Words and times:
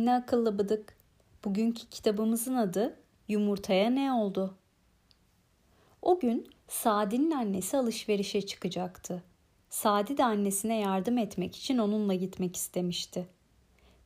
Ninni 0.00 0.12
akıllı 0.12 0.58
bıdık. 0.58 0.96
Bugünkü 1.44 1.86
kitabımızın 1.90 2.54
adı 2.54 2.96
Yumurtaya 3.28 3.90
Ne 3.90 4.12
Oldu? 4.12 4.54
O 6.02 6.20
gün 6.20 6.48
Sadi'nin 6.68 7.30
annesi 7.30 7.76
alışverişe 7.76 8.42
çıkacaktı. 8.42 9.22
Sadi 9.70 10.16
de 10.16 10.24
annesine 10.24 10.80
yardım 10.80 11.18
etmek 11.18 11.56
için 11.56 11.78
onunla 11.78 12.14
gitmek 12.14 12.56
istemişti. 12.56 13.26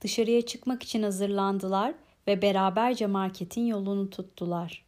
Dışarıya 0.01 0.43
çıkmak 0.43 0.83
için 0.83 1.03
hazırlandılar 1.03 1.95
ve 2.27 2.43
beraberce 2.43 3.07
marketin 3.07 3.67
yolunu 3.67 4.11
tuttular. 4.11 4.85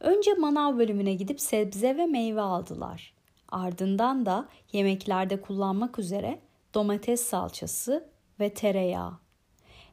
Önce 0.00 0.34
manav 0.34 0.78
bölümüne 0.78 1.14
gidip 1.14 1.40
sebze 1.40 1.96
ve 1.96 2.06
meyve 2.06 2.40
aldılar. 2.40 3.14
Ardından 3.48 4.26
da 4.26 4.48
yemeklerde 4.72 5.40
kullanmak 5.40 5.98
üzere 5.98 6.40
domates 6.74 7.20
salçası 7.20 8.08
ve 8.40 8.54
tereyağı. 8.54 9.25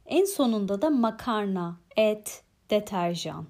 En 0.05 0.25
sonunda 0.25 0.81
da 0.81 0.89
makarna, 0.89 1.77
et, 1.97 2.43
deterjan. 2.69 3.45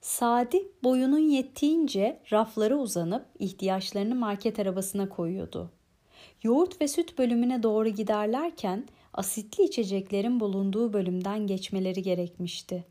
Sadi 0.00 0.72
boyunun 0.82 1.18
yettiğince 1.18 2.20
raflara 2.32 2.76
uzanıp 2.76 3.26
ihtiyaçlarını 3.38 4.14
market 4.14 4.58
arabasına 4.58 5.08
koyuyordu. 5.08 5.70
Yoğurt 6.42 6.80
ve 6.80 6.88
süt 6.88 7.18
bölümüne 7.18 7.62
doğru 7.62 7.88
giderlerken 7.88 8.88
asitli 9.12 9.64
içeceklerin 9.64 10.40
bulunduğu 10.40 10.92
bölümden 10.92 11.46
geçmeleri 11.46 12.02
gerekmişti. 12.02 12.84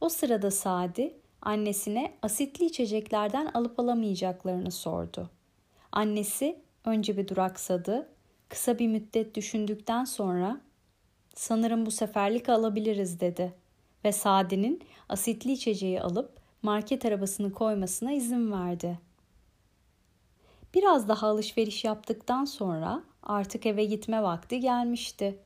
O 0.00 0.08
sırada 0.08 0.50
Sadi 0.50 1.16
annesine 1.42 2.12
asitli 2.22 2.64
içeceklerden 2.64 3.46
alıp 3.46 3.80
alamayacaklarını 3.80 4.70
sordu. 4.70 5.30
Annesi 5.92 6.62
önce 6.84 7.16
bir 7.16 7.28
duraksadı, 7.28 8.08
kısa 8.48 8.78
bir 8.78 8.88
müddet 8.88 9.34
düşündükten 9.34 10.04
sonra 10.04 10.60
sanırım 11.34 11.86
bu 11.86 11.90
seferlik 11.90 12.48
alabiliriz 12.48 13.20
dedi 13.20 13.54
ve 14.04 14.12
Sadi'nin 14.12 14.82
asitli 15.08 15.52
içeceği 15.52 16.02
alıp 16.02 16.40
market 16.62 17.04
arabasını 17.04 17.52
koymasına 17.52 18.12
izin 18.12 18.52
verdi. 18.52 18.98
Biraz 20.74 21.08
daha 21.08 21.26
alışveriş 21.26 21.84
yaptıktan 21.84 22.44
sonra 22.44 23.02
artık 23.22 23.66
eve 23.66 23.84
gitme 23.84 24.22
vakti 24.22 24.60
gelmişti. 24.60 25.38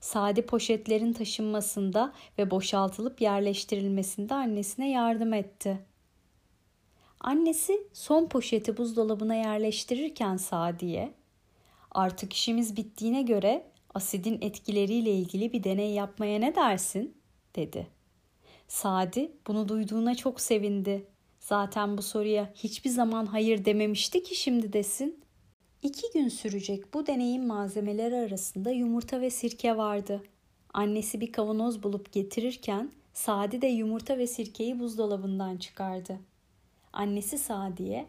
Sadi 0.00 0.46
poşetlerin 0.46 1.12
taşınmasında 1.12 2.12
ve 2.38 2.50
boşaltılıp 2.50 3.20
yerleştirilmesinde 3.20 4.34
annesine 4.34 4.90
yardım 4.90 5.32
etti. 5.32 5.78
Annesi 7.20 7.86
son 7.92 8.26
poşeti 8.26 8.76
buzdolabına 8.76 9.34
yerleştirirken 9.34 10.36
Sadi'ye 10.36 11.14
"Artık 11.90 12.32
işimiz 12.32 12.76
bittiğine 12.76 13.22
göre 13.22 13.70
asidin 13.94 14.38
etkileriyle 14.40 15.10
ilgili 15.10 15.52
bir 15.52 15.64
deney 15.64 15.90
yapmaya 15.92 16.38
ne 16.38 16.54
dersin?" 16.54 17.14
dedi. 17.56 17.86
Sadi 18.68 19.32
bunu 19.46 19.68
duyduğuna 19.68 20.14
çok 20.14 20.40
sevindi. 20.40 21.06
Zaten 21.40 21.98
bu 21.98 22.02
soruya 22.02 22.52
hiçbir 22.54 22.90
zaman 22.90 23.26
hayır 23.26 23.64
dememişti 23.64 24.22
ki 24.22 24.34
şimdi 24.34 24.72
desin. 24.72 25.20
İki 25.82 26.06
gün 26.14 26.28
sürecek 26.28 26.94
bu 26.94 27.06
deneyin 27.06 27.46
malzemeleri 27.46 28.16
arasında 28.16 28.70
yumurta 28.70 29.20
ve 29.20 29.30
sirke 29.30 29.76
vardı. 29.76 30.22
Annesi 30.74 31.20
bir 31.20 31.32
kavanoz 31.32 31.82
bulup 31.82 32.12
getirirken 32.12 32.92
Sadi 33.12 33.62
de 33.62 33.66
yumurta 33.66 34.18
ve 34.18 34.26
sirkeyi 34.26 34.78
buzdolabından 34.78 35.56
çıkardı. 35.56 36.18
Annesi 36.92 37.38
Sadi'ye 37.38 38.06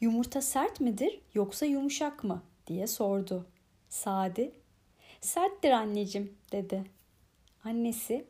"Yumurta 0.00 0.42
sert 0.42 0.80
midir 0.80 1.20
yoksa 1.34 1.66
yumuşak 1.66 2.24
mı?" 2.24 2.42
diye 2.66 2.86
sordu. 2.86 3.46
Sadi 3.88 4.52
"Serttir 5.24 5.70
anneciğim." 5.70 6.38
dedi. 6.52 6.84
Annesi 7.64 8.24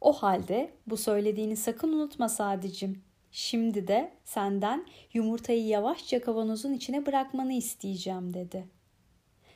"O 0.00 0.12
halde 0.12 0.70
bu 0.86 0.96
söylediğini 0.96 1.56
sakın 1.56 1.92
unutma 1.92 2.28
Sadicim. 2.28 3.02
Şimdi 3.32 3.88
de 3.88 4.12
senden 4.24 4.86
yumurtayı 5.12 5.66
yavaşça 5.66 6.20
kavanozun 6.20 6.72
içine 6.72 7.06
bırakmanı 7.06 7.52
isteyeceğim 7.52 8.34
dedi. 8.34 8.68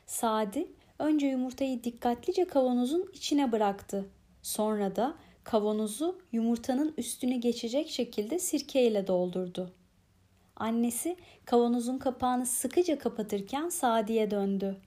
Sadi 0.06 0.72
önce 0.98 1.26
yumurtayı 1.26 1.84
dikkatlice 1.84 2.44
kavanozun 2.44 3.10
içine 3.12 3.52
bıraktı. 3.52 4.10
Sonra 4.42 4.96
da 4.96 5.14
kavanozu 5.44 6.18
yumurtanın 6.32 6.94
üstüne 6.98 7.36
geçecek 7.36 7.90
şekilde 7.90 8.38
sirkeyle 8.38 9.06
doldurdu. 9.06 9.72
Annesi 10.56 11.16
kavanozun 11.44 11.98
kapağını 11.98 12.46
sıkıca 12.46 12.98
kapatırken 12.98 13.68
Sadi'ye 13.68 14.30
döndü. 14.30 14.80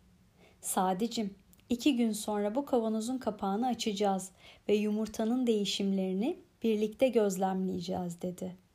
Sadicim, 0.61 1.35
iki 1.69 1.95
gün 1.95 2.11
sonra 2.11 2.55
bu 2.55 2.65
kavanozun 2.65 3.17
kapağını 3.17 3.67
açacağız 3.67 4.31
ve 4.69 4.75
yumurtanın 4.75 5.47
değişimlerini 5.47 6.39
birlikte 6.63 7.07
gözlemleyeceğiz 7.07 8.21
dedi.'' 8.21 8.67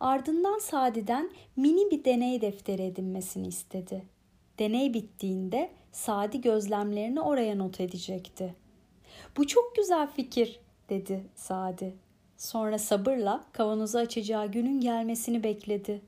Ardından 0.00 0.58
Sadi'den 0.58 1.30
mini 1.56 1.90
bir 1.90 2.04
deney 2.04 2.40
defteri 2.40 2.82
edinmesini 2.82 3.46
istedi. 3.46 4.02
Deney 4.58 4.94
bittiğinde 4.94 5.70
Sadi 5.92 6.40
gözlemlerini 6.40 7.20
oraya 7.20 7.54
not 7.54 7.80
edecekti. 7.80 8.54
Bu 9.36 9.46
çok 9.46 9.76
güzel 9.76 10.06
fikir 10.06 10.60
dedi 10.88 11.24
Sadi. 11.34 11.96
Sonra 12.36 12.78
sabırla 12.78 13.44
kavanozu 13.52 13.98
açacağı 13.98 14.46
günün 14.46 14.80
gelmesini 14.80 15.44
bekledi. 15.44 16.02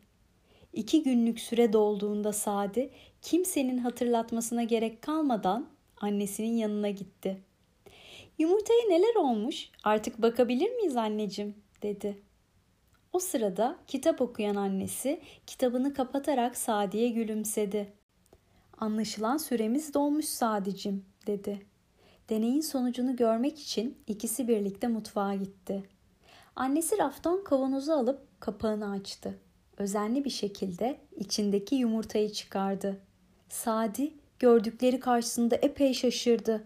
İki 0.72 1.02
günlük 1.02 1.40
süre 1.40 1.72
dolduğunda 1.72 2.32
Sadi 2.32 2.90
kimsenin 3.22 3.78
hatırlatmasına 3.78 4.62
gerek 4.62 5.02
kalmadan 5.02 5.68
annesinin 6.00 6.56
yanına 6.56 6.90
gitti. 6.90 7.42
Yumurtaya 8.38 8.80
neler 8.88 9.14
olmuş 9.14 9.70
artık 9.84 10.22
bakabilir 10.22 10.70
miyiz 10.70 10.96
anneciğim 10.96 11.54
dedi. 11.82 12.22
O 13.12 13.18
sırada 13.18 13.78
kitap 13.86 14.20
okuyan 14.20 14.54
annesi 14.54 15.20
kitabını 15.46 15.94
kapatarak 15.94 16.56
Sadi'ye 16.56 17.08
gülümsedi. 17.08 17.92
Anlaşılan 18.78 19.36
süremiz 19.36 19.94
dolmuş 19.94 20.24
Sadicim 20.24 21.04
dedi. 21.26 21.66
Deneyin 22.28 22.60
sonucunu 22.60 23.16
görmek 23.16 23.58
için 23.58 23.98
ikisi 24.06 24.48
birlikte 24.48 24.88
mutfağa 24.88 25.34
gitti. 25.34 25.82
Annesi 26.56 26.98
raftan 26.98 27.44
kavanozu 27.44 27.92
alıp 27.92 28.40
kapağını 28.40 28.90
açtı. 28.90 29.38
Özenli 29.76 30.24
bir 30.24 30.30
şekilde 30.30 31.00
içindeki 31.16 31.74
yumurtayı 31.74 32.32
çıkardı. 32.32 33.00
Sadi 33.48 34.14
gördükleri 34.38 35.00
karşısında 35.00 35.56
epey 35.56 35.94
şaşırdı. 35.94 36.64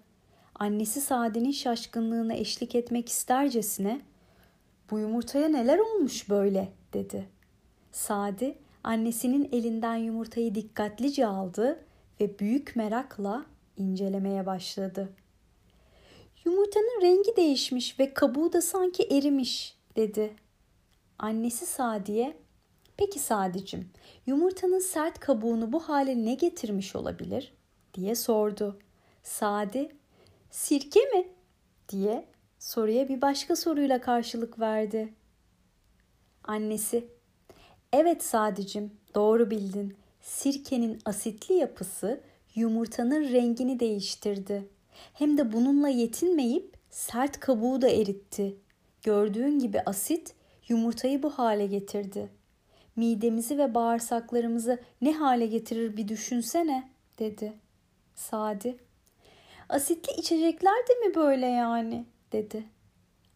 Annesi 0.55 1.01
Sadi'nin 1.01 1.53
şaşkınlığına 1.53 2.35
eşlik 2.35 2.75
etmek 2.75 3.09
istercesine 3.09 4.01
bu 4.91 4.99
yumurtaya 4.99 5.49
neler 5.49 5.79
olmuş 5.79 6.31
böyle 6.31 6.69
dedi. 6.93 7.29
Sadi 7.93 8.59
annesinin 8.85 9.49
elinden 9.53 9.97
yumurtayı 9.97 10.55
dikkatlice 10.55 11.27
aldı 11.27 11.85
ve 12.21 12.39
büyük 12.39 12.77
merakla 12.77 13.47
incelemeye 13.77 14.47
başladı. 14.47 15.13
Yumurtanın 16.45 17.03
rengi 17.03 17.37
değişmiş 17.37 18.01
ve 18.01 18.15
kabuğu 18.15 18.53
da 18.53 18.63
sanki 18.63 19.03
erimiş 19.03 19.77
dedi. 19.97 20.37
Annesi 21.19 21.67
Sadi'ye 21.67 22.37
Peki 22.97 23.19
Sadicim, 23.19 23.91
yumurtanın 24.27 24.78
sert 24.78 25.21
kabuğunu 25.21 25.72
bu 25.72 25.81
hale 25.81 26.25
ne 26.25 26.34
getirmiş 26.34 26.97
olabilir? 26.97 27.55
diye 27.94 28.15
sordu. 28.15 28.78
Sadi, 29.22 29.97
sirke 30.50 31.00
mi? 31.00 31.28
diye 31.88 32.28
soruya 32.59 33.09
bir 33.09 33.22
başka 33.22 33.56
soruyla 33.56 34.00
karşılık 34.00 34.60
verdi. 34.60 35.15
Annesi, 36.44 37.09
evet 37.93 38.25
Sadicim 38.25 38.93
doğru 39.14 39.50
bildin. 39.50 39.97
Sirkenin 40.20 40.99
asitli 41.05 41.55
yapısı 41.55 42.20
yumurtanın 42.55 43.32
rengini 43.32 43.81
değiştirdi. 43.81 44.69
Hem 45.14 45.38
de 45.38 45.52
bununla 45.52 45.88
yetinmeyip 45.88 46.76
sert 46.90 47.40
kabuğu 47.40 47.82
da 47.82 47.88
eritti. 47.88 48.56
Gördüğün 49.02 49.58
gibi 49.58 49.81
asit 49.81 50.35
yumurtayı 50.69 51.23
bu 51.23 51.31
hale 51.31 51.67
getirdi. 51.67 52.31
Midemizi 52.96 53.58
ve 53.58 53.75
bağırsaklarımızı 53.75 54.82
ne 55.00 55.12
hale 55.12 55.46
getirir 55.46 55.96
bir 55.96 56.08
düşünsene 56.08 56.91
dedi. 57.19 57.52
Sadi. 58.14 58.76
Asitli 59.69 60.20
içecekler 60.20 60.75
de 60.88 61.08
mi 61.08 61.14
böyle 61.14 61.46
yani? 61.46 62.05
dedi. 62.32 62.64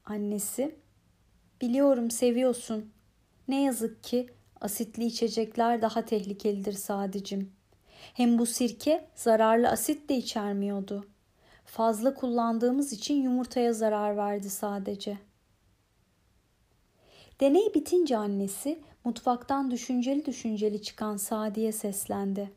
Annesi, 0.05 0.75
biliyorum 1.61 2.11
seviyorsun. 2.11 2.93
Ne 3.49 3.63
yazık 3.63 4.05
ki 4.05 4.31
asitli 4.61 5.05
içecekler 5.05 5.83
daha 5.83 6.05
tehlikelidir 6.05 6.73
sadicim. 6.73 7.53
Hem 8.15 8.39
bu 8.39 8.47
sirke 8.47 9.09
zararlı 9.15 9.69
asit 9.69 10.09
de 10.09 10.17
içermiyordu. 10.17 11.07
Fazla 11.65 12.15
kullandığımız 12.15 12.93
için 12.93 13.23
yumurtaya 13.23 13.73
zarar 13.73 14.17
verdi 14.17 14.51
sadece. 14.51 15.19
Deney 17.41 17.75
bitince 17.75 18.17
annesi 18.17 18.79
mutfaktan 19.05 19.71
düşünceli 19.71 20.27
düşünceli 20.27 20.83
çıkan 20.83 21.17
Sadi'ye 21.17 21.73
seslendi. 21.73 22.51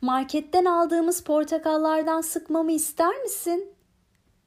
Marketten 0.00 0.64
aldığımız 0.64 1.24
portakallardan 1.24 2.20
sıkmamı 2.20 2.72
ister 2.72 3.22
misin? 3.22 3.68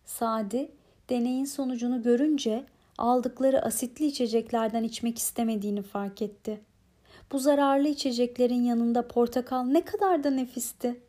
Sadi 0.05 0.71
deneyin 1.09 1.45
sonucunu 1.45 2.03
görünce 2.03 2.65
aldıkları 2.97 3.61
asitli 3.61 4.05
içeceklerden 4.05 4.83
içmek 4.83 5.17
istemediğini 5.17 5.81
fark 5.81 6.21
etti. 6.21 6.61
Bu 7.31 7.39
zararlı 7.39 7.87
içeceklerin 7.87 8.63
yanında 8.63 9.07
portakal 9.07 9.63
ne 9.63 9.85
kadar 9.85 10.23
da 10.23 10.29
nefisti. 10.29 10.99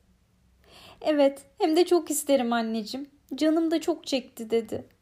Evet, 1.01 1.45
hem 1.59 1.77
de 1.77 1.87
çok 1.87 2.11
isterim 2.11 2.53
anneciğim. 2.53 3.11
Canım 3.35 3.71
da 3.71 3.81
çok 3.81 4.07
çekti 4.07 4.51
dedi. 4.51 4.96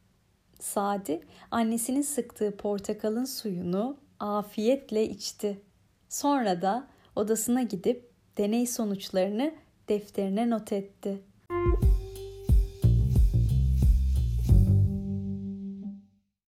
Sadi 0.64 1.20
annesinin 1.50 2.02
sıktığı 2.02 2.56
portakalın 2.56 3.24
suyunu 3.24 3.96
afiyetle 4.20 5.08
içti. 5.08 5.60
Sonra 6.08 6.62
da 6.62 6.86
odasına 7.16 7.62
gidip 7.62 8.10
deney 8.38 8.66
sonuçlarını 8.66 9.54
defterine 9.88 10.50
not 10.50 10.72
etti. 10.72 11.22